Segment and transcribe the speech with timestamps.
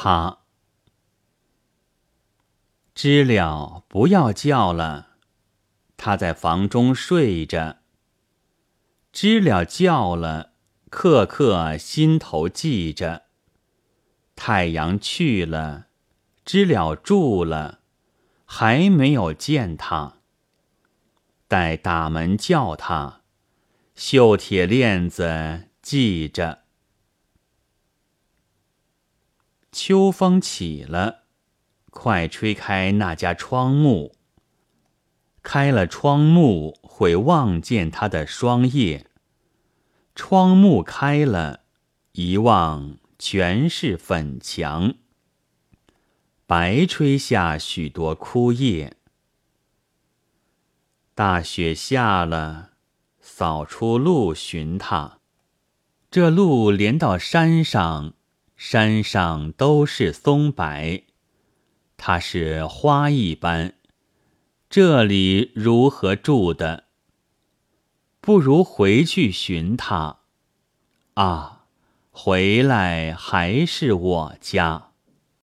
[0.00, 0.38] 他。
[2.94, 5.16] 知了不要叫了，
[5.96, 7.78] 他在房中睡着。
[9.12, 10.52] 知了叫了，
[10.88, 13.24] 刻刻心头记着。
[14.36, 15.86] 太阳去了，
[16.44, 17.80] 知了住了，
[18.44, 20.18] 还没有见他。
[21.48, 23.22] 待打门叫他，
[23.96, 26.67] 绣铁链子系着。
[29.88, 31.22] 秋风起了。
[31.88, 34.14] 快吹开那家窗幕，
[35.42, 39.06] 开了窗幕会望见他的霜叶。
[40.14, 41.60] 窗幕开了，
[42.12, 44.92] 一望全是粉墙，
[46.46, 48.98] 白吹下许多枯叶。
[51.14, 52.72] 大雪下了，
[53.22, 55.20] 扫出路寻他，
[56.10, 58.12] 这路连到山上，
[58.58, 61.04] 山上都是松柏。
[61.96, 63.74] 它是花一般，
[64.68, 66.84] 这里如何住的？
[68.20, 70.18] 不如回去寻他。
[71.14, 71.66] 啊，
[72.10, 74.87] 回来还是我家。